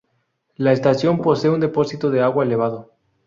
La 0.55 0.71
estación 0.71 1.21
posee 1.21 1.51
un 1.51 1.59
depósito 1.59 2.09
de 2.09 2.21
agua 2.23 2.43
elevado. 2.43 2.89